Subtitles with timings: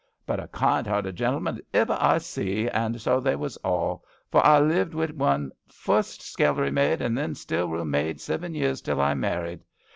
[0.25, 4.39] But a kind hearted gentleman as iver I see, and so they was all, fur
[4.39, 9.13] I lived wi' 'un fust scullery maid and then stillroom maid siven years till I
[9.13, 9.61] married.